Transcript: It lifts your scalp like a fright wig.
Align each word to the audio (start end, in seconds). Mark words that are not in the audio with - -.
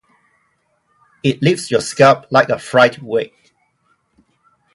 It 1.21 1.43
lifts 1.43 1.69
your 1.69 1.81
scalp 1.81 2.25
like 2.31 2.49
a 2.49 2.57
fright 2.57 3.03
wig. 3.03 3.31